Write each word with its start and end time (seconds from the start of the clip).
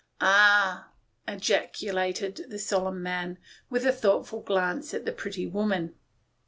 "Ah!" 0.19 0.89
ejaculated 1.27 2.45
the 2.49 2.57
solemn 2.57 3.03
man, 3.03 3.37
with 3.69 3.85
a 3.85 3.91
thoughtful 3.93 4.41
glance 4.41 4.95
at 4.95 5.05
the 5.05 5.11
pretty 5.11 5.45
woman. 5.45 5.93